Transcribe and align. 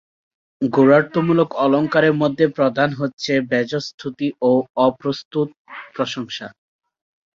গূঢ়ার্থমূলক 0.61 1.49
অলঙ্কারের 1.65 2.15
মধ্যে 2.21 2.45
প্রধান 2.57 2.89
হচ্ছে 2.93 3.31
ব্যাজস্ত্ততি 3.49 4.27
ও 4.41 4.51
অপ্রস্ত্ততপ্রশংসা। 4.77 6.47